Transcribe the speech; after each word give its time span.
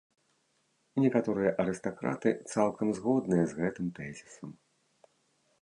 Некаторыя 1.03 1.51
арыстакраты 1.63 2.29
цалкам 2.55 2.87
згодныя 3.01 3.45
з 3.53 3.61
гэтым 3.63 3.85
тэзісам. 3.99 4.51